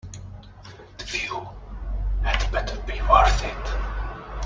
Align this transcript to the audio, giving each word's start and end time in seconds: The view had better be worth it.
The 0.97 1.03
view 1.03 1.47
had 2.23 2.51
better 2.51 2.75
be 2.87 2.99
worth 3.03 3.43
it. 3.43 3.81